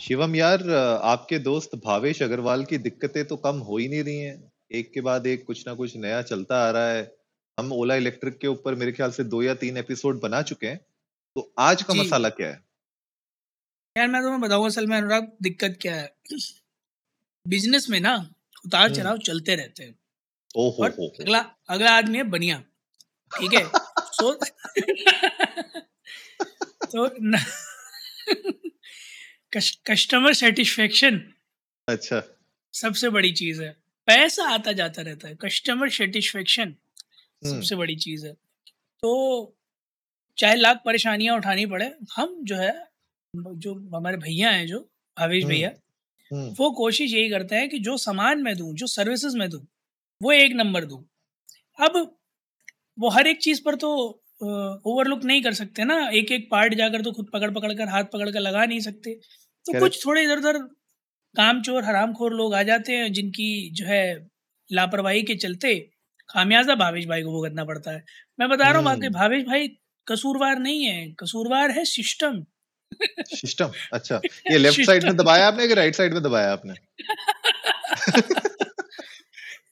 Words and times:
शिवम 0.00 0.34
यार 0.36 0.70
आपके 1.02 1.38
दोस्त 1.38 1.70
भावेश 1.84 2.22
अग्रवाल 2.22 2.64
की 2.64 2.78
दिक्कतें 2.78 3.24
तो 3.24 3.36
कम 3.36 3.58
हो 3.58 3.76
ही 3.78 3.88
नहीं 3.88 4.02
रही 4.04 4.18
हैं। 4.18 4.52
एक 4.72 4.92
के 4.92 5.00
बाद 5.00 5.26
एक 5.26 5.44
कुछ 5.46 5.66
ना 5.66 5.74
कुछ 5.74 5.96
नया 5.96 6.22
चलता 6.22 6.56
आ 6.66 6.70
रहा 6.70 6.88
है। 6.88 7.02
हम 7.58 7.72
ओला 7.72 7.94
इलेक्ट्रिक 7.94 8.38
के 8.38 8.46
ऊपर 8.46 8.74
मेरे 8.74 8.92
ख्याल 8.92 9.10
से 9.10 9.24
दो 9.24 9.42
या 9.42 9.54
तीन 9.54 9.76
एपिसोड 9.76 10.20
बना 10.20 10.42
चुके 10.42 10.66
हैं। 10.66 10.80
तो 11.36 11.52
आज 11.58 11.82
का 11.82 11.94
मसाला 11.94 12.28
क्या 12.28 12.48
है? 12.48 12.60
यार 13.96 14.08
मैं 14.08 14.22
तुम्हें 14.22 14.40
तो 14.40 14.46
बताऊँगा 14.46 14.66
असल 14.66 14.86
में 14.86 14.96
अनुराग 14.96 15.32
दिक्कत 15.42 15.78
क्या 15.82 15.94
है? 15.94 16.16
बिज़नेस 17.46 17.86
में 17.90 18.00
ना 18.00 18.14
उतार 18.66 18.84
हम्म। 18.84 18.94
चढ़ाव 18.94 19.18
चलते 19.18 19.54
रहते 19.54 19.82
हैं। 19.82 19.94
ओहो 20.56 20.82
और 20.84 20.90
हो 20.90 21.06
हो। 21.06 21.08
अगला 21.20 21.38
अगला 21.68 21.96
आदमी 21.96 22.18
है 22.18 22.24
बनिया 22.24 22.58
ठीक 23.32 23.54
है? 23.54 23.64
सो 24.12 24.32
तो 26.86 27.06
न, 27.22 27.38
कस्टमर 29.56 30.32
सेटिस्फेक्शन 30.34 31.20
अच्छा। 31.88 32.22
सबसे 32.74 33.08
बड़ी 33.08 33.32
चीज़ 33.32 33.62
है। 33.62 33.70
पैसा 34.08 34.44
आता 34.44 34.72
जाता 34.72 35.02
रहता 35.02 35.28
है। 35.28 35.34
कस्टमर 35.34 35.88
सेटिस्फेक्शन 35.90 36.62
हम्म, 36.62 37.54
सबसे 37.54 37.76
बड़ी 37.76 37.96
चीज़ 37.96 38.26
है। 38.26 38.32
तो 39.02 39.56
चाहे 40.38 40.54
लाख 40.56 40.82
परेशानियाँ 40.84 41.36
उठानी 41.36 41.66
पड़े 41.66 41.90
हम 42.16 42.36
जो 42.44 42.56
है 42.56 42.72
जो 43.34 43.74
हमारे 43.96 44.16
भैया 44.16 44.50
हैं 44.50 44.66
जो 44.66 44.78
भावेश 45.16 45.42
हम्म। 45.44 45.54
भैया 45.54 45.70
हम्म, 46.30 46.54
वो 46.58 46.70
कोशिश 46.72 47.12
यही 47.12 47.28
करते 47.30 47.56
हैं 47.56 47.68
कि 47.68 47.78
जो 47.78 47.96
सामान 47.96 48.42
मैं 48.42 48.56
दूँ 48.56 48.72
जो 48.74 48.86
सर्विसेज़ 48.86 49.36
मैं 49.38 49.48
दूँ 49.50 49.66
वो 50.20 50.32
एक 50.32 50.52
नंबर 50.52 50.84
दूँ। 50.84 51.04
अब 51.78 51.96
वो 52.98 53.08
हर 53.08 53.26
एक 53.26 53.40
चीज़ 53.42 53.62
पर 53.62 53.74
तो 53.74 53.90
ओवरलुक 54.42 55.24
नहीं 55.24 55.42
कर 55.42 55.54
सकते 55.54 55.84
ना। 55.84 55.98
एक 56.10 56.32
एक 56.32 56.48
पार्ट 56.50 56.74
जाकर 56.74 57.02
तो 57.02 57.12
खुद 57.12 57.30
पकड़ 57.32 57.50
पकड़ 57.50 57.72
कर 57.74 57.88
हाथ 57.88 58.04
पकड़ 58.04 58.30
कर 58.30 58.40
लगा 58.40 58.64
नहीं 58.64 58.80
सकते। 58.80 59.18
तो 59.66 59.80
कुछ 59.80 60.06
थोड़े 60.06 60.22
इधर 60.22 60.38
उधर 60.38 60.58
काम 61.34 61.62
चोर 61.62 61.84
हरामखोर 61.84 62.32
लोग 62.32 62.54
आ 62.54 62.62
जाते 62.62 62.92
हैं 62.92 63.12
जिनकी 63.12 63.70
जो 63.70 63.86
है 63.86 64.28
लापरवाही 64.72 65.22
के 65.22 65.34
चलते 65.34 65.90
खामियाजा 66.30 66.74
भावेश 66.74 67.06
भाई 67.06 67.22
को 67.22 67.30
भुगतना 67.30 67.64
पड़ता 67.64 67.90
है। 67.90 68.04
मैं 68.40 68.48
बता 68.48 68.70
रहा 68.70 68.80
हूँ 68.80 68.90
हम्म। 68.90 69.08
भावेश 69.08 69.44
भाई 69.44 69.68
कसूरवार 70.06 70.58
नहीं 70.58 70.84
है 70.84 71.10
कसूरवार 71.10 71.70
है 71.70 71.84
सिस्टम। 71.84 72.44
सिस्टम 73.20 73.70
अच्छा। 73.92 74.20
ये 74.50 74.58
लेफ़्ट 74.58 74.80
साइड 74.80 75.04
में 75.04 75.16
दबाया 75.16 75.46
आपने 75.46 75.68
कि 75.68 75.74
राइट 75.74 75.94
साइड 75.94 76.14
में 76.14 76.22
दबाया 76.22 76.52
आपने? 76.52 76.74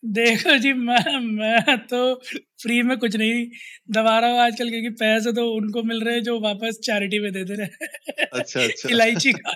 देखो 0.04 0.56
जी 0.58 0.72
मैं 0.72 1.18
मैं 1.18 1.76
तो 1.78 2.14
फ्री 2.62 2.82
में 2.82 2.98
कुछ 2.98 3.16
नहीं 3.16 3.46
दबा 3.90 4.18
रहा 4.18 4.30
हूँ 4.30 4.38
आजकल 4.40 4.70
क्योंकि 4.70 4.90
पैसे 4.90 5.32
तो 5.32 5.50
उनको 5.54 5.82
मिल 5.82 6.04
रहे 6.04 6.14
हैं 6.14 6.22
जो 6.22 6.40
वापस 6.40 6.78
चैरिटी 6.84 7.18
में 7.18 7.32
दे 7.32 7.44
दे 7.44 7.54
रहे 7.54 7.66
हैं। 7.66 8.26
अच्छा 8.32 8.60
अच्छा। 8.60 8.88
इलायची 8.88 9.32
खा 9.32 9.52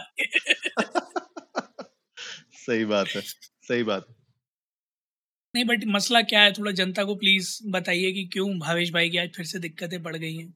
सही 2.52 2.84
बात 2.84 3.08
है 3.08 3.20
सही 3.20 3.82
बात 3.82 4.06
है। 4.08 4.14
नहीं 5.54 5.64
बट 5.64 5.84
मसला 5.86 6.22
क्या 6.22 6.41
है? 6.41 6.53
थोड़ा 6.53 6.72
जनता 6.72 7.04
को 7.04 7.15
प्लीज़ 7.15 7.59
बताइए 7.66 8.12
कि 8.12 8.25
क्यों 8.25 8.59
भावेश 8.59 8.92
भाई 8.92 9.10
की 9.10 9.19
आज 9.19 9.28
फिर 9.36 9.47
से 9.47 9.59
दिक्कतें 9.59 10.03
पड़ 10.03 10.16
गई 10.16 10.34
हैं। 10.36 10.54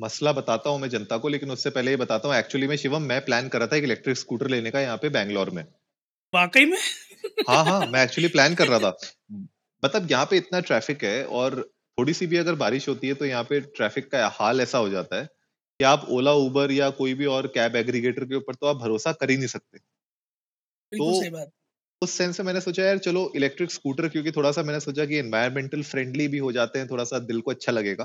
मसला 0.00 0.32
बताता 0.32 0.70
हूँ 0.70 0.80
मैं 0.80 0.88
जनता 0.88 1.18
को 1.18 1.28
लेकिन 1.28 1.50
उससे 1.50 1.70
पहले 1.70 1.90
ये 1.90 1.96
बताता 1.96 2.28
हूँ 2.28 2.36
एक्चुअली 2.36 2.66
में 2.66 2.76
शिवम 2.76 3.02
मैं 3.02 3.24
प्लान 3.24 3.48
कर 3.48 3.58
रहा 3.58 3.66
था 3.66 3.76
एक 3.76 3.84
इलेक्ट्रिक 3.84 4.16
स्कूटर 4.16 4.48
लेने 4.48 4.70
का 4.70 4.80
यहाँ 4.80 4.96
पे 4.96 5.08
बैंगलोर 5.08 5.50
में। 5.50 5.64
वाकई 6.34 6.64
में? 6.64 6.78
हाँ 7.48 7.64
हाँ 7.64 7.86
मैं 7.86 8.04
एक्चुअली 8.04 8.28
प्लान 8.28 8.54
कर 8.54 8.68
रहा 8.68 8.78
था। 8.78 8.96
मतलब 9.84 10.10
यहाँ 10.10 10.26
पे 10.26 10.36
इतना 10.36 10.60
ट्रैफ़िक 10.60 11.04
है 11.04 11.24
और 11.24 11.72
थोड़ी 11.98 12.12
सी 12.14 12.26
भी 12.26 12.36
अगर 12.36 12.54
बारिश 12.54 12.88
होती 12.88 13.08
है 13.08 13.14
तो 13.14 13.24
यहाँ 13.24 13.44
पे 13.44 13.60
ट्रैफ़िक 13.60 14.10
का 14.10 14.28
हाल 14.28 14.60
ऐसा 14.60 14.78
हो 14.78 14.88
जाता 14.88 15.16
है 15.16 15.24
कि 15.80 15.84
आप 15.84 16.06
ओला 16.10 16.32
उबर 16.32 16.70
या 16.70 16.90
कोई 16.90 17.14
भी 17.14 17.26
और 17.26 17.46
कैब 17.46 17.76
एग्रीगेटर 17.76 18.24
के 18.24 18.34
ऊपर 18.34 18.54
तो 18.54 18.66
आप 18.66 18.76
भरोसा 18.76 19.12
कर 19.12 19.30
ही 19.30 19.36
नहीं 19.36 19.46
सकते। 19.46 19.78
बिल्कुल 20.92 21.12
तो- 21.12 21.20
सही 21.20 21.30
बात। 21.30 21.50
उस 22.02 22.10
सेंस 22.10 22.36
से 22.36 22.42
मैंने 22.42 22.60
सोचा 22.60 22.84
यार 22.84 22.98
चलो 22.98 23.32
इलेक्ट्रिक 23.36 23.70
स्कूटर 23.70 24.08
क्योंकि 24.08 24.30
थोड़ा 24.32 24.52
सा 24.52 24.62
मैंने 24.62 24.80
सोचा 24.80 25.04
कि 25.06 25.16
एनवायरमेंटल 25.16 25.82
फ्रेंडली 25.82 26.28
भी 26.28 26.38
हो 26.38 26.52
जाते 26.52 26.78
हैं 26.78 26.88
थोड़ा 26.90 27.04
सा 27.04 27.18
दिल 27.18 27.40
को 27.40 27.50
अच्छा 27.50 27.72
लगेगा। 27.72 28.04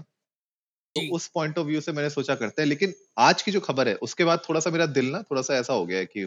तो 0.95 1.01
जी। 1.01 1.09
उस 1.09 1.27
पॉइंट 1.27 1.57
ऑफ़ 1.57 1.67
व्यू 1.67 1.81
से 1.81 1.91
मैंने 1.91 2.09
सोचा 2.09 2.35
करते 2.35 2.61
हैं 2.61 2.69
लेकिन 2.69 2.93
आज 3.17 3.41
की 3.41 3.51
जो 3.51 3.59
खबर 3.59 3.87
है 3.87 3.95
उसके 3.95 4.23
बाद 4.23 4.41
थोड़ा 4.49 4.59
सा 4.59 4.69
मेरा 4.69 4.85
दिल 4.85 5.11
ना 5.11 5.21
थोड़ा 5.21 5.41
सा 5.41 5.55
ऐसा 5.55 5.73
हो 5.73 5.85
गया 5.85 5.97
है 5.97 6.05
कि 6.05 6.23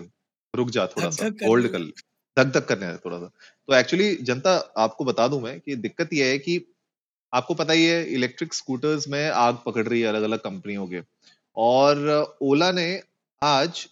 रुक 0.55 0.71
जा 0.71 0.87
थोड़ा 0.87 1.11
सा 1.11 1.27
होल्ड 1.27 1.69
कर 1.69 1.79
ले। 1.79 1.93
धक 2.39 2.53
धक 2.55 2.67
करने 2.67 2.97
थोड़ा 2.97 3.19
सा 3.19 3.31
तो 3.69 3.75
एक्चुअली 3.75 4.15
जनता 4.23 4.51
आपको 4.79 5.05
बता 5.05 5.29
दूँ 5.29 5.43
मैं 5.43 5.61
कि 5.61 5.77
दिक्कत 5.77 6.13
यह 6.13 6.27
है 6.27 6.39
कि 6.39 6.61
आपको 7.33 7.55
पता 7.55 7.73
ही 7.73 7.87
है 7.87 8.05
इलेक्ट्रिक 8.15 8.55
स्कूटर्स 8.55 9.09
में 9.09 9.31
आग 9.31 9.59
पकड़ 9.67 9.89
रही 9.89 10.01
है 10.01 10.09
अलग 10.09 10.23
अलग 10.23 10.39
कंपनियों 10.39 10.87
के। 10.87 11.01
और 11.57 12.37
ओला 12.43 12.71
ने 12.73 13.03
आज 13.43 13.87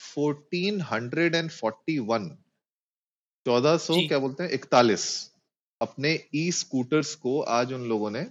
1441 0.00 2.28
चौदह 3.46 3.76
सौ 3.76 3.94
जी। 3.94 4.06
क्या 4.08 4.18
बोलते 4.18 4.42
हैं 4.42 4.50
इकतालीस 4.50 5.30
अपने 5.80 6.18
ई 6.34 6.50
स्कूटर्स 6.52 7.14
को 7.14 7.40
आज 7.52 7.72
उन 7.72 7.88
लोगों 7.88 8.10
ने 8.10 8.26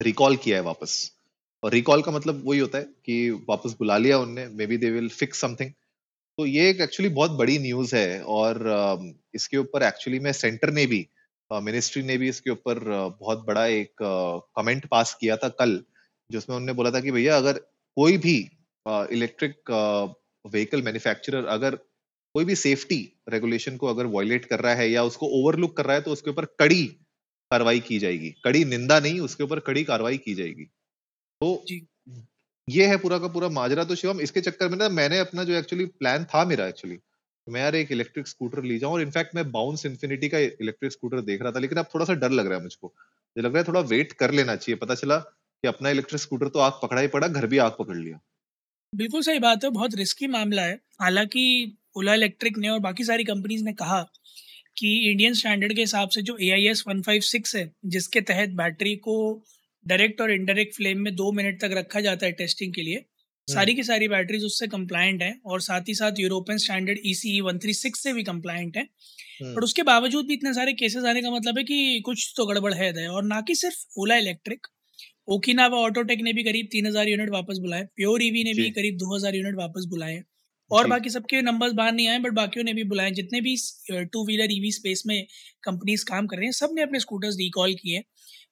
रिकॉल 0.00 0.36
किया 0.36 0.56
है 0.56 0.62
वापस। 0.62 1.12
और 1.62 1.72
रिकॉल 1.72 2.02
का 2.02 2.12
मतलब 2.12 2.42
वही 2.46 2.58
होता 2.58 2.78
है 2.78 2.86
कि 3.04 3.30
वापस 3.48 3.76
बुला 3.78 3.96
लिया 3.98 4.18
उनने 4.18 4.46
may 4.48 4.66
be 4.66 4.76
they 4.76 4.90
will 4.90 5.08
fix 5.08 5.40
something 5.40 5.70
तो 6.38 6.44
ये 6.46 6.68
एक 6.70 6.80
एक्चुअली 6.80 7.08
बहुत 7.14 7.30
बड़ी 7.32 7.58
न्यूज़ 7.58 7.94
है 7.96 8.20
और 8.30 8.58
इसके 9.34 9.56
ऊपर 9.56 9.82
एक्चुअली 9.82 10.18
में 10.20 10.32
सेंटर 10.34 10.70
ने 10.70 10.84
भी 10.86 11.06
मिनिस्ट्री 11.50 12.02
ने 12.02 12.16
भी 12.18 12.28
इसके 12.28 12.50
ऊपर 12.50 12.78
बहुत 13.20 13.44
बड़ा 13.46 13.64
एक 13.66 14.02
कमेंट 14.56 14.86
पास 14.90 15.14
किया 15.20 15.36
था 15.36 15.48
कल, 15.50 15.80
जिसमें 16.30 16.56
उन्होंने 16.56 16.72
बोला 16.72 16.90
था 16.90 17.00
कि 17.00 17.10
भैया 17.10 17.36
अगर 17.36 17.58
कोई 17.96 18.16
भी 18.18 18.36
इलेक्ट्रिक 18.86 19.70
व्हीकल 20.44 20.82
मैन्युफैक्चरर 20.82 21.46
अगर 21.54 21.76
कोई 22.34 22.44
भी 22.44 22.54
सेफ्टी 22.56 22.98
रेगुलेशन 23.28 23.76
को 23.76 23.86
अगर 23.86 24.06
वॉयलेट 24.08 24.44
कर 24.44 24.60
रहा 24.60 24.74
है 24.74 24.90
या 24.90 25.02
उसको 25.04 25.26
ओवरलुक 25.40 25.76
कर 25.76 25.86
रहा 25.86 25.96
है 25.96 26.02
तो 26.02 26.12
उसके 26.12 26.30
ऊपर 26.30 26.44
कड़ी 26.60 26.84
कार्रवाई 27.50 27.80
की 27.80 27.98
जाएगी 27.98 28.30
कड़ी 28.44 28.64
निंदा 28.66 28.98
नहीं, 29.00 29.20
उसके 29.20 29.44
ऊपर 29.44 29.60
कड़ी 29.60 29.84
कार्रवाई 29.84 30.18
की 30.18 30.34
जाएगी 30.34 30.64
तो। 31.40 31.54
ये 32.68 32.86
है 32.86 32.96
पूरा 32.96 33.18
का 33.18 33.28
पूरा 33.28 33.48
माजरा 33.48 33.84
तो 33.84 33.94
शिवम, 33.94 34.20
इसके 34.20 34.40
चक्कर 34.40 34.68
में 34.68 34.76
ना 34.78 34.88
मैंने 34.88 35.18
अपना 35.18 35.44
जो 35.44 35.52
एक्चुअली 35.54 35.84
प्लान 35.86 36.24
था 36.24 36.44
मेरा 36.44 36.66
एक्चुअली 36.66 36.98
मैं 37.46 37.60
यार 37.60 37.74
एक 37.76 37.92
इलेक्ट्रिक 37.92 38.28
स्कूटर 38.28 38.62
ली 38.62 38.78
जाऊँ 38.78 38.92
और 38.92 39.02
इनफैक्ट 39.02 39.34
मैं 39.34 39.50
बाउंस 39.52 39.86
इन्फिनिटी 39.86 40.28
का 40.28 40.38
इलेक्ट्रिक 40.38 40.92
स्कूटर 40.92 41.20
देख 41.20 41.42
रहा 41.42 41.52
था, 41.52 41.58
लेकिन 41.58 41.78
अब 41.78 41.88
थोड़ा 41.94 42.04
सा 42.04 42.14
डर 42.14 42.30
लग 42.30 42.46
रहा 42.46 42.58
है 42.58 42.62
मुझको। 42.62 42.86
मुझे 42.86 43.42
लग 43.42 43.52
रहा 43.52 43.62
है 43.62 43.68
थोड़ा 43.68 43.80
वेट 43.80 44.12
कर 44.12 44.30
लेना 44.30 44.56
चाहिए, 44.56 44.76
पता 44.76 44.94
चला 44.94 45.18
कि 45.18 45.68
अपना 45.68 45.90
इलेक्ट्रिक 45.90 46.20
स्कूटर 46.20 46.48
तो 46.48 46.58
आग 46.58 46.72
पकड़ा 46.82 47.00
ही 47.00 47.08
पड़ा, 47.08 47.28
घर 47.28 47.46
भी 47.46 47.58
आग 47.58 47.76
पकड़ 47.78 47.96
लिया। 47.96 48.20
बिल्कुल 48.92 49.22
सही 49.22 49.38
बात 49.38 49.64
है, 49.64 49.70
बहुत 49.70 49.94
रिस्की 49.94 50.26
मामला 50.26 50.62
है। 50.62 50.78
हालाँकि 51.00 51.76
ओला 51.96 52.14
इलेक्ट्रिक 52.14 52.58
ने 52.58 52.68
और 52.68 52.78
बाकी 52.78 53.04
सारी 53.04 53.24
कंपनीज़ 53.24 53.64
ने 53.64 53.72
कहा 53.72 54.02
कि 54.76 55.10
इंडियन 55.10 55.34
स्टैंडर्ड 55.34 55.74
के 55.74 55.80
हिसाब 55.80 56.08
से 56.08 56.22
जो 56.22 56.36
ए 56.36 56.50
आई 56.50 56.64
है, 56.64 57.70
जिसके 57.86 58.20
तहत 58.20 58.48
बैटरी 58.48 58.96
को 58.96 59.16
डायरेक्ट 59.86 60.20
और 60.20 60.32
इनडायरेक्ट 60.32 60.74
फ्लेम 60.76 61.00
में 61.00 61.14
दो 61.16 61.30
मिनट 61.32 61.60
तक 61.60 61.74
रखा 61.74 62.00
जाता 62.00 62.26
है 62.26 62.32
टेस्टिंग 62.34 62.74
के 62.74 62.82
लिए। 62.82 63.04
सारी 63.48 63.74
की 63.74 63.82
सारी 63.84 64.08
बैटरीज 64.08 64.44
उससे 64.44 64.66
कंप्लायंट 64.68 65.22
हैं 65.22 65.40
और 65.44 65.60
साथ 65.62 65.88
ही 65.88 65.94
साथ 65.94 66.20
European 66.20 66.58
standard 66.58 66.98
E 67.06 67.14
C 67.14 67.40
one 67.40 67.58
three 67.58 67.74
six 67.74 68.02
से 68.02 68.12
भी 68.12 68.22
कंप्लायंट 68.24 68.76
है। 68.76 68.82
हम्म, 68.82 69.54
पर 69.54 69.64
उसके 69.64 69.82
बावजूद 69.84 70.26
भी 70.26 70.34
इतने 70.34 70.52
सारे 70.54 70.72
केसेस 70.74 71.04
आने 71.04 71.22
का 71.22 71.30
मतलब 71.30 71.58
है 71.58 71.64
कि 71.64 72.00
कुछ 72.06 72.32
तो 72.36 72.46
गड़बड़ 72.46 72.72
है 72.74 73.08
और 73.08 73.24
ना 73.24 73.40
कि 73.40 73.54
सिर्फ़ 73.56 74.00
ओला 74.00 74.16
इलेक्ट्रिक 74.16 74.66
ओकिनावा 75.28 75.78
ऑटोटेक 75.80 76.20
ने 76.22 76.32
भी 76.32 76.42
करीब 76.44 76.68
तीन 76.72 76.86
हज़ार 76.86 77.08
यूनिट 77.08 77.30
वापस 77.30 77.58
बुलाए 77.58 77.84
प्योर 77.96 78.22
ईवी 78.22 78.42
ने 78.44 78.54
भी 78.54 78.70
करीब 78.72 78.96
दो 78.96 79.14
हज़ार 79.14 79.36
यूनिट 79.36 79.54
वापस 79.56 79.84
बुलाए। 79.90 80.22
और। 80.70 80.86
बाकी 80.88 81.10
सबके 81.10 81.40
नंबर्स 81.42 81.72
बाहर 81.74 81.92
नहीं 81.92 82.08
आए 82.08 82.18
बट 82.18 82.32
बाकियों 82.32 82.64
ने 82.64 82.72
भी 82.74 82.84
बुलाए। 82.86 83.10
जितने 83.12 83.40
भी 83.40 83.56
टू 84.12 84.24
व्हीलर 84.26 84.52
ईवी 84.52 84.70
स्पेस 84.72 85.02
में 85.06 85.26
कंपनीज़ 85.64 86.04
काम 86.04 86.26
कर 86.26 86.36
रही 86.36 86.46
हैं 86.46 86.52
सबने 86.54 86.82
अपने 86.82 87.00
स्कूटर्स 87.00 87.36
रिकॉल 87.36 87.74
किए 87.74 88.02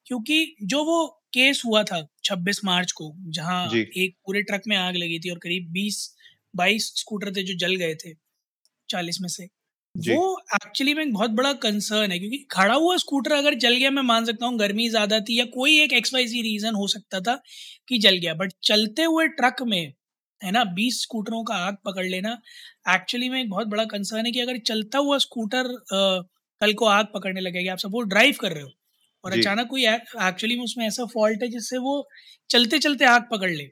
क्योंकि 0.07 0.55
जो 0.63 0.83
वो 0.85 0.97
केस 1.35 1.61
हुआ 1.65 1.83
था 1.85 2.01
26 2.25 2.61
मार्च 2.65 2.91
को 2.93 3.13
जहाँ 3.31 3.61
एक 3.97 4.15
पूरे 4.25 4.41
ट्रक 4.43 4.61
में 4.67 4.75
आग 4.77 4.95
लगी 4.97 5.19
थी 5.19 5.29
और 5.29 5.39
करीब 5.39 5.71
20 5.73 5.99
22 6.53 6.91
स्कूटर 6.97 7.31
थे 7.37 7.43
जो 7.43 7.55
जल 7.59 7.75
गए 7.77 7.95
थे 7.97 8.13
40 8.89 9.21
में 9.21 9.29
से। 9.29 9.47
वो 9.95 10.19
एक्चुअली 10.55 10.93
में 10.93 11.03
एक 11.03 11.13
बहुत 11.13 11.31
बड़ा 11.31 11.53
कंसर्न 11.61 12.11
है 12.11 12.19
क्योंकि 12.19 12.37
खड़ा 12.51 12.73
हुआ 12.75 12.97
स्कूटर 12.97 13.33
अगर 13.33 13.55
जल 13.59 13.75
गया 13.77 13.91
मैं 13.91 14.03
मान 14.03 14.25
सकता 14.25 14.47
हूँ 14.47 14.59
गर्मी 14.59 14.89
ज़्यादा 14.89 15.19
थी 15.21 15.39
या 15.39 15.45
कोई 15.55 15.79
एक 15.81 15.93
एक्स 15.93 16.13
वाई 16.13 16.25
रीजन 16.43 16.75
हो 16.75 16.87
सकता 16.89 17.21
था 17.21 17.35
कि 17.89 17.99
जल 17.99 18.17
गया 18.17 18.33
बट 18.35 18.53
चलते 18.63 19.03
हुए 19.05 19.27
ट्रक 19.33 19.61
में 19.65 19.81
है 20.41 20.51
ना 20.51 20.63
बीस 20.75 21.01
स्कूटरों 21.03 21.43
का 21.45 21.55
आग 21.67 21.77
पकड़ 21.85 22.05
लेना 22.07 22.37
एक्चुअली 22.89 23.29
में 23.29 23.41
एक 23.41 23.49
बहुत 23.51 23.67
बड़ा 23.69 23.85
कंसर्न 23.87 24.25
है 24.25 24.31
कि 24.31 24.39
अगर 24.41 24.57
चलता 24.67 24.99
हुआ 24.99 25.17
स्कूटर 25.19 25.75
कल 26.61 26.73
को 26.75 26.85
आग 26.87 27.07
पकड़ने 27.15 27.41
लगेगी 27.41 27.67
आप 27.69 27.77
सब 27.79 27.89
सपोज़ 27.89 28.07
ड्राइव 28.09 28.35
कर 28.41 28.53
रहे 28.53 28.63
हो। 28.63 28.74
और 29.25 29.37
अचानक 29.39 29.67
कोई 29.67 29.85
एक्चुअली 29.85 30.55
में 30.55 30.63
उसमें 30.63 30.85
ऐसा 30.87 31.05
फॉल्ट 31.05 31.43
है 31.43 31.49
जिससे 31.49 31.77
वो 31.77 31.93
चलते 32.49 32.79
चलते 32.79 33.05
आग 33.05 33.27
पकड़ 33.31 33.51
ले। 33.51 33.63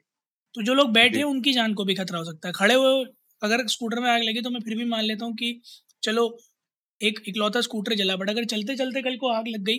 तो 0.54 0.62
जो 0.62 0.74
लोग 0.74 0.92
बैठे 0.92 1.18
हैं 1.18 1.24
उनकी 1.24 1.52
जान 1.52 1.74
को 1.74 1.84
भी 1.84 1.94
खतरा 1.94 2.18
हो 2.18 2.24
सकता 2.24 2.48
है। 2.48 2.52
खड़े 2.52 2.74
हुए 2.74 3.04
अगर 3.42 3.66
स्कूटर 3.66 4.00
में 4.00 4.10
आग 4.10 4.22
लगी 4.22 4.40
तो 4.40 4.50
मैं 4.50 4.60
फिर 4.60 4.76
भी 4.76 4.84
मान 4.84 5.04
लेता 5.04 5.24
हूँ 5.24 5.34
कि 5.34 5.60
चलो 6.02 6.26
एक 7.00 7.20
इकलौता 7.28 7.60
स्कूटर 7.60 7.94
जला 7.94 8.16
बट 8.16 8.30
अगर 8.30 8.44
चलते 8.44 8.76
चलते 8.76 9.02
कल 9.02 9.16
को 9.16 9.28
आग 9.28 9.48
लग 9.48 9.60
गई 9.60 9.78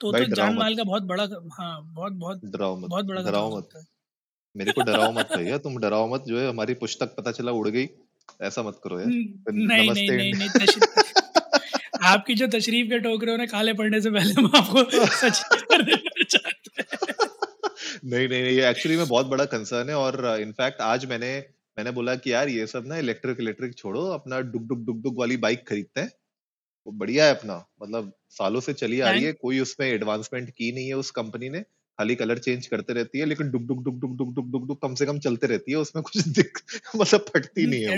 तो 0.00 0.12
तो 0.12 0.24
जान 0.34 0.54
माल 0.54 0.76
का 0.76 0.84
बहुत 0.84 1.02
बड़ा 1.02 1.24
हाँ 1.52 1.82
बहुत 1.84 2.12
बहुत 2.12 2.40
बहुत 2.54 3.04
बड़ा 3.04 3.20
खतरा 3.20 3.30
डराओ 3.30 3.56
मत। 3.58 3.68
है। 3.76 3.82
मेरे 4.56 4.72
को 4.72 4.82
डराओ 4.82 5.12
मत 5.12 5.28
भैया 5.36 5.58
तुम 5.58 5.76
डराओ 5.76 6.14
मत 6.14 6.24
जो 6.28 6.38
है 6.40 6.48
हमारी 6.48 6.74
पुस्तक 6.74 7.14
पता 7.18 7.32
चला 7.32 7.52
उड़ 7.52 7.68
गई। 7.68 7.88
ऐसा 8.42 8.62
मत 8.62 8.80
करो 8.84 9.00
यार। 9.00 9.08
हम्म, 9.08 9.62
नहीं 9.62 9.90
नहीं 9.90 10.10
नहीं 10.10 10.48
आपकी 12.06 12.34
जो 12.34 12.46
तशरीफ़ 12.48 12.88
के 12.88 12.98
टोकरे 12.98 13.32
उन्हें 13.32 13.48
काले 13.48 13.72
पड़ने 13.74 14.00
से 14.00 14.10
पहले 14.10 14.32
हम 14.32 14.50
आपको 14.56 15.06
सच 15.20 15.42
हैं। 16.78 16.86
नहीं 18.04 18.28
नहीं 18.28 18.42
नहीं 18.42 18.56
ये 18.56 18.68
एक्चुअली 18.70 18.96
में 18.96 19.06
बहुत 19.08 19.26
बड़ा 19.26 19.44
कंसर्न 19.44 19.88
है 19.88 19.94
और 19.96 20.16
इनफैक्ट 20.40 20.80
आज 20.80 21.04
मैंने 21.06 21.30
मैंने 21.76 21.90
बोला 21.90 22.14
कि 22.16 22.32
यार 22.32 22.48
ये 22.48 22.66
सब 22.66 22.84
ना 22.86 22.96
इलेक्ट्रिक 22.98 23.40
इलेक्ट्रिक 23.40 23.74
छोड़ो 23.78 24.04
अपना 24.10 24.40
डुक 24.40 24.62
डुक 24.62 24.78
डुक 24.78 24.96
डुक 24.96 25.14
वाली 25.18 25.36
बाइक 25.38 25.66
खरीदते 25.68 26.00
हैं। 26.00 26.10
वो 26.86 26.92
बढ़िया 26.94 27.26
है 27.26 27.34
अपना 27.34 27.56
मतलब 27.82 28.12
सालों 28.30 28.60
से 28.60 28.72
चली 28.74 29.00
आ 29.00 29.10
रही 29.10 29.24
है 29.24 29.32
कोई 29.34 29.60
उसमें 29.60 29.86
एडवांसमेंट 29.88 30.50
की 30.50 30.72
नहीं 30.72 30.88
है 30.88 30.94
उस 30.94 31.10
कंपनी 31.12 31.48
ने। 31.50 31.64
खाली 31.98 32.14
कलर 32.14 32.38
चेंज 32.38 32.66
करते 32.66 32.92
रहती 32.92 33.18
है 33.18 33.26
लेकिन 33.26 33.50
डुक 33.50 33.62
डुक 33.62 33.82
डुक 33.84 33.98
डुक 34.00 34.16
डुक 34.16 34.34
डुक 34.34 34.46
डुक 34.50 34.66
डुक 34.66 34.82
कम 34.82 34.94
से 34.94 35.06
कम 35.06 35.18
चलते 35.18 35.46
रहती 35.46 35.72
है 35.72 35.78
उसमें 35.78 36.02
कुछ 36.02 36.28
मतलब 36.96 37.24
फटती 37.28 37.66
नहीं 37.66 37.82
है 37.82 37.94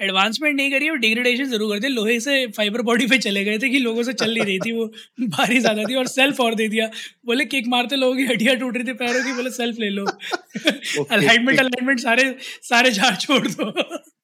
एडवांसमेंट 0.00 0.56
नहीं 0.56 0.70
करी 0.70 0.88
और 0.88 0.96
डिग्रेडेशन 0.96 1.44
ज़रूर 1.44 1.72
करते 1.72 1.88
लोहे 1.88 2.20
से 2.20 2.46
फाइबर 2.46 2.82
बॉडी 2.82 3.06
पे 3.06 3.18
चले 3.18 3.44
गए 3.44 3.58
थे 3.58 3.68
कि 3.68 3.78
लोगों 3.78 4.02
से 4.02 4.12
चल 4.12 4.34
नहीं 4.34 4.44
रही 4.44 4.58
थी 4.58 4.72
वो 4.72 4.86
भारी 5.28 5.58
ज़्यादा 5.58 5.84
थी 5.84 5.94
और 5.94 6.06
सेल्फ 6.06 6.40
और 6.40 6.54
दे 6.54 6.68
दिया। 6.68 6.86
बोले 7.26 7.44
किक 7.44 7.68
मारते 7.68 7.96
लोगों 7.96 8.16
की 8.16 8.24
हड्डियाँ 8.24 8.56
टूट 8.56 8.76
रही 8.76 8.84
थी 8.84 8.92
पैरों 8.92 9.24
की 9.24 9.32
बोले 9.32 9.50
सेल्फ 9.50 9.78
ले 9.78 9.88
लो। 9.90 10.04
अलाइनमेंट 11.10 11.58
अलाइनमेंट 11.60 12.00
सारे 12.00 12.36
सारे 12.62 12.90
झाड़ 12.90 13.14
छोड़ 13.16 13.46
दो। 13.48 13.70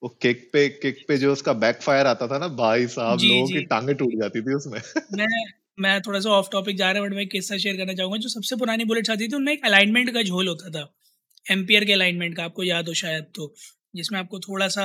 वो 0.02 0.08
किक 0.22 0.48
पे 0.52 0.68
किक 0.68 1.04
पे 1.08 1.18
जो 1.18 1.32
उसका 1.32 1.52
बैकफायर 1.52 2.06
आता 2.06 2.26
था 2.26 2.38
ना 2.38 2.48
भाई 2.48 2.86
साहब 2.86 3.18
लोगों 3.22 3.46
की 3.46 3.60
टांगे 3.64 3.94
टूट 3.94 4.14
जाती 4.20 4.42
थी 4.42 4.54
उसमें। 4.54 4.80
मैं 5.18 5.44
मैं 5.78 6.00
थोड़ा 6.02 6.20
सा 6.20 6.30
ऑफ़ 6.30 6.48
टॉपिक 6.52 6.76
जा 6.76 6.90
रहा 6.90 7.02
है 7.02 7.08
बट 7.08 7.14
मैं 7.16 7.22
एक 7.22 7.30
किस्सा 7.30 7.56
शेयर 7.58 7.76
करना 7.76 7.92
चाहूँगा 7.94 8.16
जो 8.18 8.28
सबसे 8.28 8.56
पुरानी 8.56 8.84
बुलेट्स 8.84 9.10
आती 9.10 9.28
थी 9.28 9.36
उनमें 9.36 9.52
एक 9.52 9.64
अलाइनमेंट 9.64 10.10
का 10.14 10.22
झोल 10.22 10.48
होता 10.48 10.70
था। 10.70 10.86
एम्पियर 11.46 11.84
के 11.84 11.92
अलाइनमेंट 11.92 12.36
का 12.36 12.44
आपको 12.44 12.62
याद 12.64 12.88
हो 12.88 12.94
शायद 12.94 13.24
तो 13.34 13.54
जिसमें 13.96 14.18
आपको 14.18 14.38
थोड़ा 14.40 14.66
सा 14.68 14.84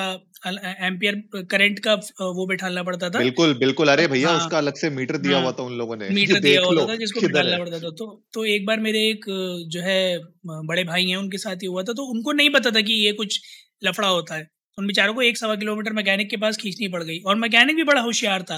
एम्पियर 0.88 1.16
करंट 1.52 1.80
का 1.88 1.94
वो 2.22 2.46
बैठालना 2.48 2.84
पड़ता 2.84 3.10
था। 3.10 3.20
बिल्कुल 3.20 3.54
बिल्कुल। 3.60 3.88
अरे 3.90 4.08
भैया 4.08 4.30
हाँ। 4.30 4.38
उसका 4.38 4.58
अलग 4.58 4.76
से 4.76 4.90
मीटर 4.90 5.18
दिया 5.18 5.34
हाँ 5.34 5.44
हुआ 5.44 5.52
था 5.60 5.64
उन 5.64 5.74
लोगों 5.78 5.96
ने। 5.98 6.10
मीटर 6.10 6.40
दिया 6.48 6.62
लो 6.72 6.88
था 6.90 6.96
जिसको 6.96 7.22
बिठालना 7.22 7.54
है। 7.54 7.60
पड़ता 7.60 7.80
था। 7.80 7.90
तो 7.92 8.08
तो 8.34 8.46
एक 8.46 8.66
बार 8.66 8.80
मेरे 8.80 9.00
एक 9.10 9.26
जो 9.70 9.82
है 9.82 10.00
बड़े 10.48 10.84
भाई 10.84 11.06
हैं 11.06 11.18
उनके 11.18 11.38
साथ 11.38 11.64
ही 11.64 11.68
हुआ 11.68 11.84
था 11.84 11.94
तो 11.94 12.04
उनको 12.14 12.32
नहीं 12.32 12.50
पता 12.50 12.72
था 12.72 12.82
कि 12.82 12.94
ये 13.06 13.12
कुछ 13.14 13.40
लफड़ा 13.84 14.08
होता 14.08 14.36
है। 14.36 14.48
उन 14.78 14.88
बेचारों 14.88 15.14
को 15.14 15.22
एक 15.22 15.38
सवा 15.38 15.56
किलोमीटर 15.56 15.94
मैकेनिक 15.94 16.30
के 16.30 16.38
पास 16.38 16.58
खींचनी 16.58 16.88
पड़ 16.88 17.04
गई 17.04 17.20
और 17.28 17.36
मैकेनिक 17.36 17.76
भी 17.76 17.84
बड़ा 17.84 18.02
होशियार 18.02 18.44
था। 18.44 18.58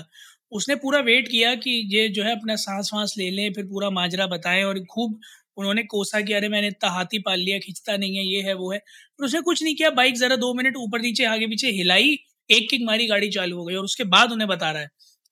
उसने 0.51 0.75
पूरा 0.75 1.00
वेट 1.01 1.28
किया 1.28 1.54
कि 1.57 1.72
ये 1.92 2.07
जो 2.10 2.24
है 2.24 2.31
अपना 2.31 2.56
सांस 2.57 2.90
वांस 2.94 3.13
ले 3.18 3.30
लें 3.31 3.51
फिर 3.54 3.66
पूरा 3.66 3.90
माजरा 3.92 4.28
बताएँ 4.28 4.63
और 4.63 4.80
खूब 4.86 5.19
उन्होंने 5.57 5.84
कोसा 5.86 6.22
कि 6.22 6.34
अरे 6.34 6.50
मैंने 6.50 6.68
इतना 6.68 6.90
हाथी 6.92 7.19
पाल 7.19 7.40
लिया 7.40 7.60
खींचता 7.60 7.98
नहीं 7.98 8.16
है 8.18 8.25
ये 8.25 8.42
है 8.42 8.54
वो 8.56 8.72
है। 8.72 8.80
पर 8.80 9.25
उसने 9.25 9.42
कुछ 9.42 9.63
नहीं 9.63 9.75
किया 9.75 9.90
बाइक 9.94 10.16
जरा 10.16 10.36
दो 10.38 10.54
मिनट 10.54 10.75
ऊपर 10.78 11.01
नीचे 11.01 11.25
आगे 11.25 11.48
पीछे 11.48 11.72
हिलाई 11.72 12.18
एक 12.50 12.69
किक 12.69 12.81
मारी 12.84 13.07
गाड़ी 13.07 13.30
चालू 13.31 13.57
हो 13.57 13.66
गई 13.66 13.75
और 13.75 13.84
उसके 13.84 14.04
बाद 14.10 14.31
उन्हें 14.31 14.48
बता 14.50 14.72
रहा 14.72 14.81
है 14.81 14.90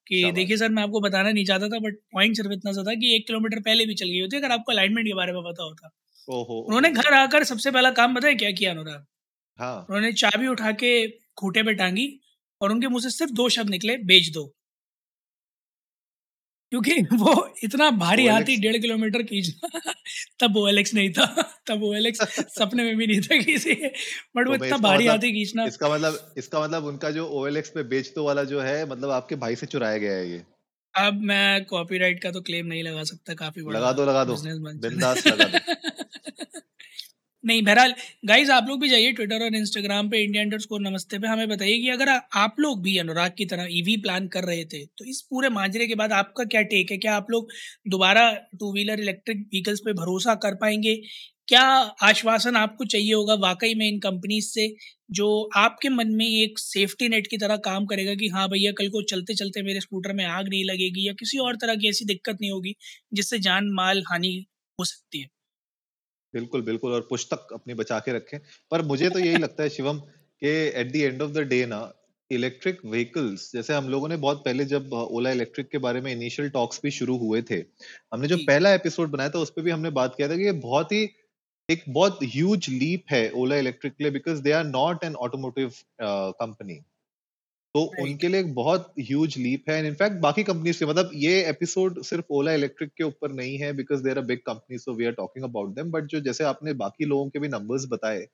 कि 0.08 0.32
देखिए 0.32 0.58
सर 0.58 0.70
मैं 0.70 0.84
आपको 0.84 1.00
बताना 1.02 1.32
नहीं 1.32 1.46
चाहता 1.46 1.68
था 1.70 1.80
बट 1.80 1.96
पॉइंट 2.14 2.36
सिर्फ़ 2.36 2.52
इतना 2.54 2.72
सा 2.74 2.84
था 2.84 2.94
कि 2.96 3.16
एक 3.16 3.28
किलोमीटर 3.28 3.60
पहले 3.62 3.86
भी 3.86 3.96
चल 3.96 4.08
गई 4.08 4.20
होती 4.22 4.38
अगर 4.38 4.52
आपको 4.52 4.72
अलाइनमेंट 4.72 5.08
के 5.08 5.14
बारे 5.14 5.34
में 5.34 5.42
पता 5.44 5.64
होता। 5.64 5.90
उन्होंने 6.68 6.92
घर 6.94 7.14
आकर 7.16 7.44
सबसे 7.46 7.72
पहला 7.72 7.92
काम 7.94 8.16
बताया 8.16 8.34
क्या 8.36 8.52
किया 8.54 8.72
अनुराग? 8.72 9.06
हाँ। 9.60 9.88
उन्होंने 9.90 10.12
चाबी 10.16 10.48
उठा 10.48 10.72
के 10.84 10.92
खूटे 11.38 11.64
पे 11.64 11.74
टांगी 11.76 12.08
और 12.62 12.72
उनके 12.72 12.88
मुँह 12.88 13.02
से 13.02 13.10
सिर्फ़ 13.12 13.34
दो 13.34 13.50
शब्द 13.50 13.70
निकले 13.70 13.98
बेच 14.06 14.30
दो। 14.32 14.54
क्योंकि 16.70 16.92
वो 17.02 17.56
इतना 17.64 17.90
भारी 17.90 18.28
हाथी 18.28 18.58
डेढ़ 18.58 18.78
किलोमीटर 18.78 19.24
खींचना 19.24 19.94
तब 20.40 20.54
वो 20.54 20.68
एलेक्स 20.68 20.94
नहीं 20.94 21.10
था 21.10 21.26
तब 21.68 21.80
वो 21.80 21.94
एलेक्स 21.94 22.20
सपने 22.40 22.84
में 22.84 22.98
भी 22.98 23.08
नहीं 23.08 23.22
था 23.22 23.42
किसी 23.42 23.76
के 23.76 23.88
बट 24.38 24.48
वो 24.48 24.58
तो 24.58 24.66
इतना 24.66 24.78
भारी 24.78 25.04
मतलब 25.04 25.12
हाथी 25.12 25.32
खींचना। 25.32 25.66
इसका 25.66 25.90
मतलब 25.90 26.34
इसका 26.38 26.62
मतलब 26.62 26.86
उनका 26.86 27.12
जो 27.12 27.32
OLX 27.36 27.68
पे 27.68 27.84
बेच 27.84 28.08
दो 28.16 28.24
वाला 28.24 28.44
जो 28.44 28.60
है 28.60 28.90
मतलब 28.90 29.10
आपके 29.10 29.36
भाई 29.36 29.56
से 29.56 29.66
चुराया 29.66 29.98
गया 29.98 30.14
है 30.14 30.32
ये? 30.32 30.44
अब 30.96 31.22
मैं 31.22 31.66
कॉपीराइट 31.66 32.24
का 32.24 32.32
तो 32.32 32.42
क्लेम 32.42 32.66
नहीं 32.66 32.84
लगा 32.84 33.04
सकता 33.04 33.34
काफ़ी 33.34 33.62
बड़ा 33.62 33.80
लगा 33.80 33.92
दो 33.92 34.06
लगा 34.06 34.24
दो। 34.24 34.36
बिंदास 34.80 35.28
लगा 35.28 35.46
दो। 35.46 35.76
नहीं, 37.48 37.62
बहरहाल 37.64 37.94
गाइज़ 38.26 38.52
आप 38.52 38.66
लोग 38.70 38.80
भी 38.82 38.88
जाइए 38.90 39.12
ट्विटर 39.14 39.44
और 39.44 39.56
इंस्टाग्राम 39.56 40.10
पे 40.10 40.24
इंडिया 40.24 40.44
अंडर 40.44 40.58
नमस्ते 40.82 41.18
पे, 41.20 41.28
हमें 41.28 41.48
बताइए 41.50 41.78
कि 41.80 41.90
अगर 41.90 42.10
आप 42.38 42.56
लोग 42.60 42.82
भी 42.84 42.98
अनुराग 42.98 43.32
की 43.38 43.46
तरह 43.46 43.68
ईवी 43.72 43.96
प्लान 44.02 44.28
कर 44.28 44.44
रहे 44.44 44.64
थे 44.66 44.84
तो 44.88 45.06
इस 45.06 45.22
पूरे 45.30 45.50
माजरे 45.50 45.88
के 45.88 45.96
बाद 45.96 46.12
आपका 46.14 46.44
क्या 46.46 46.62
टेक 46.64 46.92
है? 46.92 46.98
क्या 46.98 47.16
आप 47.16 47.28
लोग 47.32 47.48
दोबारा 47.88 48.30
टू 48.60 48.72
व्हीलर 48.74 49.00
इलेक्ट्रिक 49.00 49.38
व्हीकल्स 49.46 49.80
पे 49.86 49.94
भरोसा 49.94 50.36
कर 50.38 50.56
पाएँगे? 50.62 50.96
क्या 51.48 51.62
आश्वासन 52.04 52.56
आपको 52.58 52.86
चाहिए 52.86 53.14
होगा 53.14 53.34
वाकई 53.42 53.74
में 53.76 53.88
इन 53.88 54.00
कंपनीज़ 54.02 54.48
से, 54.50 54.68
जो 55.12 55.50
आपके 55.58 55.90
मन 55.90 56.12
में 56.16 56.26
एक 56.26 56.60
सेफ्टी 56.60 57.10
नेट 57.10 57.28
की 57.28 57.38
तरह 57.38 57.58
काम 57.66 57.86
करेगा 57.86 58.16
कि 58.16 58.28
हाँ 58.30 58.48
भैया, 58.50 58.72
कल 58.74 58.90
को 58.90 59.02
चलते 59.06 59.34
चलते 59.36 59.64
मेरे 59.64 59.82
स्कूटर 59.82 60.14
में 60.14 60.26
आग 60.28 60.50
नहीं 60.50 60.64
लगेगी 60.66 61.08
या 61.08 61.14
किसी 61.20 61.38
और 61.40 61.56
तरह 61.58 61.76
की 61.76 61.90
ऐसी 61.90 62.06
दिक्कत 62.06 62.38
नहीं 62.42 62.52
होगी, 62.52 62.76
जिससे 63.14 63.40
जान 63.42 63.70
माल 63.74 64.04
हानि 64.10 64.36
हो 64.80 64.86
सकती 64.86 65.22
है? 65.22 65.28
बिल्कुल 66.34 66.62
बिल्कुल 66.62 66.94
और 66.94 67.08
पुस्तक 67.10 67.54
अपनी 67.54 67.74
बचा 67.74 68.00
के 68.00 68.14
रखें। 68.14 68.40
पर 68.72 68.82
मुझे 68.82 69.10
तो 69.10 69.20
यही 69.20 69.38
लगता 69.38 69.64
है 69.64 69.70
शिवम 69.70 70.00
कि 70.42 70.50
at 70.50 70.92
the 70.92 70.96
end 70.96 71.22
of 71.22 71.32
the 71.32 71.48
day 71.48 71.66
ना 71.66 71.82
इलेक्ट्रिक 72.32 72.80
व्हीकल्स 72.86 73.52
जैसे 73.54 73.74
हम 73.74 73.88
लोगों 73.90 74.08
ने 74.10 74.18
बहुत 74.18 74.44
पहले 74.46 74.66
जब 74.66 74.94
ओला 74.94 75.32
इलेक्ट्रिक 75.32 75.70
के 75.70 75.78
बारे 75.78 76.02
में 76.02 76.12
इनिशियल 76.12 76.50
टॉक्स 76.50 76.80
भी 76.84 76.92
शुरू 76.92 77.18
हुए 77.18 77.42
थे 77.42 77.64
हमने 78.14 78.28
जो 78.28 78.38
पहला 78.38 78.74
एपिसोड 78.74 79.10
बनाया 79.10 79.30
था 79.30 79.40
उस 79.40 79.50
पर 79.50 79.62
भी 79.62 79.72
हमने 79.72 79.90
बात 79.90 80.16
किया 80.16 80.30
था 80.30 80.36
कि 80.36 80.44
ये 80.44 80.52
बहुत 80.52 80.92
ही 80.92 81.10
एक 81.70 81.84
बहुत 81.90 82.20
ह्यूज 82.24 82.70
लीप 82.70 83.04
है 83.12 83.30
ओला 83.36 83.56
इलेक्ट्रिक 83.56 83.94
के 83.94 84.04
लिए 84.04 84.12
because 84.12 84.42
they 84.42 84.52
are 84.52 84.66
not 84.66 85.04
an 85.04 85.16
automotive 85.16 85.72
company 86.02 86.80
तो 87.78 87.82
उनके 88.02 88.28
लिए 88.28 88.40
एक 88.40 88.54
बहुत 88.56 88.94
ह्यूज 89.00 89.38
लीप 89.38 89.70
है। 89.70 89.78
एंड 89.78 89.88
इनफैक्ट 89.88 90.16
बाकी 90.20 90.44
कंपनीज़ 90.44 90.78
से 90.78 90.86
मतलब 90.86 91.10
ये 91.16 91.34
एपिसोड 91.50 92.02
सिर्फ़ 92.04 92.34
ओला 92.34 92.54
इलेक्ट्रिक 92.54 92.92
के 92.98 93.04
ऊपर 93.04 93.32
नहीं 93.34 93.58
है 93.58 93.72
because 93.74 94.04
there 94.04 94.18
are 94.18 94.26
big 94.26 94.40
company 94.46 94.78
so 94.78 94.94
we 94.94 95.06
are 95.06 95.12
talking 95.14 95.46
about 95.46 95.76
them 95.76 95.92
but 95.92 96.06
जो 96.06 96.20
जैसे 96.22 96.44
आपने 96.44 96.74
बाकी 96.76 97.06
लोगों 97.06 97.30
के 97.30 97.40
भी 97.40 97.48
नंबर्स 97.48 97.86
बताए 97.90 98.26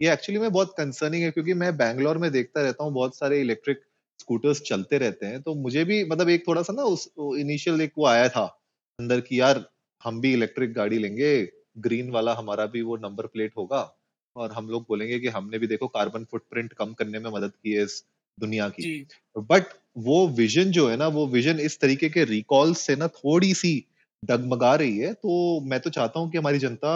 ये 0.00 0.12
एक्चुअली 0.12 0.40
में 0.40 0.50
बहुत 0.50 0.74
कंसर्निंग 0.78 1.22
है 1.22 1.30
क्योंकि 1.30 1.54
मैं 1.54 1.76
बैंगलोर 1.76 2.18
में 2.18 2.30
देखता 2.32 2.62
रहता 2.62 2.84
हूँ 2.84 2.92
बहुत 2.92 3.16
सारे 3.16 3.40
इलेक्ट्रिक 3.40 3.80
स्कूटर्स 4.20 4.60
चलते 4.62 4.98
रहते 4.98 5.26
हैं। 5.26 5.40
तो 5.42 5.54
मुझे 5.56 5.84
भी 5.84 6.02
मतलब 6.04 6.28
एक 6.28 6.46
थोड़ा 6.48 6.62
सा 6.62 6.72
ना 6.72 6.82
उस 6.90 7.08
इनिशियल 7.38 7.80
एक 7.80 7.92
वो 7.98 8.06
आया 8.06 8.28
था 8.28 8.44
अंदर 8.98 9.20
की 9.20 9.40
यार 9.40 9.64
हम 10.02 10.20
भी 10.20 10.32
इलेक्ट्रिक 10.32 10.72
गाड़ी 10.74 10.98
लेंगे 10.98 11.34
ग्रीन 11.80 12.10
वाला 12.10 12.34
हमारा 12.34 12.66
भी 12.66 12.82
वो 12.82 12.96
नंबर 12.98 13.26
प्लेट 13.28 13.52
होगा। 13.56 13.82
और 14.36 14.52
हम 14.52 14.68
लोग 14.68 14.82
बोलेंगे 14.88 15.18
कि 15.20 15.28
हमने 15.28 15.58
भी 15.58 15.66
देखो 15.66 15.86
कार्बन 15.90 16.24
फुटप्रिंट 16.24 16.72
कम 16.72 16.92
करने 16.92 17.18
में 17.18 17.30
मदद 17.30 17.52
की 17.56 17.72
है 17.72 17.82
इस 17.84 18.02
दुनिया 18.38 18.68
की। 18.68 19.06
बट 19.36 19.64
वो 19.98 20.26
विजन 20.28 20.70
जो 20.70 20.88
है 20.88 20.96
ना 20.96 21.08
वो 21.08 21.26
विजन 21.26 21.60
इस 21.60 21.78
तरीके 21.80 22.08
के 22.08 22.24
रिकॉल 22.24 22.74
से 22.74 22.96
ना 22.96 23.08
थोड़ी 23.08 23.52
सी 23.54 23.74
डगमगा 24.22 24.74
रही 24.74 24.98
है 24.98 25.12
तो 25.14 25.60
मैं 25.60 25.80
तो 25.80 25.90
चाहता 25.90 26.20
हूँ 26.20 26.30
कि 26.30 26.38
हमारी 26.38 26.58
जनता 26.58 26.92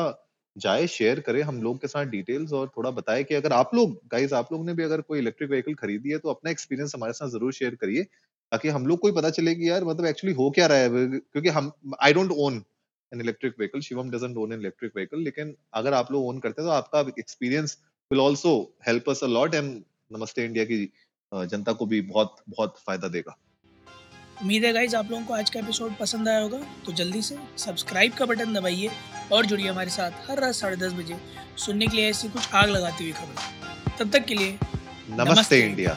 जाए 0.57 0.87
शेयर 0.87 1.21
करे 1.21 1.43
हम 1.43 1.63
लोग 1.63 1.81
के 1.81 1.89
साथ 1.89 2.07
डिटेल्स 2.07 2.53
और 2.53 2.71
थोड़ा 2.77 2.91
बताए 2.91 3.25
कि 3.25 3.35
अगर 3.35 3.53
आप 3.53 3.75
लोग 3.75 4.01
गाइज़ 4.13 4.35
आप 4.35 4.53
लोग 4.53 4.65
ने 4.67 4.75
भी 4.75 4.83
अगर 4.83 5.01
कोई 5.01 5.19
इलेक्ट्रिक 5.19 5.51
व्हीकल 5.51 5.75
खरीदी 5.75 6.11
है 6.11 6.19
तो 6.19 6.31
अपना 6.31 6.51
एक्सपीरियंस 6.51 6.95
हमारे 6.95 7.13
साथ 7.13 7.29
ज़रूर 7.29 7.53
शेयर 7.53 7.75
करिए 7.75 8.03
ताकि 8.53 8.69
हम 8.69 8.87
लोग 8.87 8.99
को 8.99 9.09
ही 9.09 9.15
पता 9.15 9.31
चले 9.31 9.55
कि 9.55 9.69
यार 9.71 9.85
मतलब 9.85 10.07
एक्चुअली 10.07 10.35
हो 10.35 10.51
क्या 10.51 10.67
रहा 10.67 10.79
है 10.79 10.89
क्योंकि 10.89 11.49
हम 11.49 11.73
I 12.03 12.13
don't 12.13 12.31
own 12.39 12.63
an 13.13 13.21
electric 13.21 13.55
vehicle 13.59 13.81
Shivam 13.81 14.11
doesn't 14.11 14.37
own 14.37 14.53
an 14.53 14.61
electric 14.61 14.93
vehicle 14.97 15.21
लेकिन 15.21 15.55
अगर 15.75 15.95
आप 15.95 16.13
लोग 16.13 16.27
ओन 16.27 16.39
करते 16.39 16.63
हैं 16.63 16.69
तो 16.69 16.75
आपका 16.75 17.01
experience 17.19 17.79
will 18.11 18.21
also 18.21 18.55
help 18.89 19.11
us 19.11 19.25
a 19.25 19.27
lot 19.29 19.55
and 19.55 19.83
नमस्ते 20.13 20.45
इंडिया 20.45 20.65
की 20.65 20.89
जनता 21.45 21.73
को 21.73 21.87
भी 21.87 22.01
बहुत 22.03 22.37
बहुत 22.49 22.79
फ़ायदा 22.87 23.09
देगा। 23.09 23.37
उम्मीद 24.43 24.65
है 24.65 24.73
गाइज़ 24.73 24.97
आप 24.97 25.11
लोगों 25.11 25.25
को 25.25 25.35
आज 25.35 25.51
का 25.51 25.61
एपिसोड 25.61 25.97
पसंद 25.99 26.29
आया 26.29 26.41
होगा 26.41 26.59
तो 26.87 26.93
जल्दी 26.93 27.23
से 27.23 27.37
सब्सक्राइब 27.59 28.13
का 28.13 28.27
बटन 28.27 28.53
दबाइए 28.55 28.91
और 29.33 29.47
जुड़िए 29.47 29.69
हमारे 29.69 29.91
साथ 29.91 30.29
हर 30.31 30.41
रात 30.41 30.55
साढ़े 30.55 30.77
दस 30.77 30.93
बजे 30.93 31.17
सुनने 31.59 31.87
के 31.87 31.97
लिए 31.97 32.11
ऐसी 32.11 32.29
कुछ 32.29 32.55
आग 32.55 32.69
लगाती 32.69 33.05
हुई 33.05 33.13
खबर। 33.13 33.95
तब 33.99 34.11
तक 34.11 34.25
के 34.25 34.35
लिए 34.35 34.59
नमस्ते 34.61 35.33
नमस्ते। 35.33 35.61
इंडिया। 35.61 35.97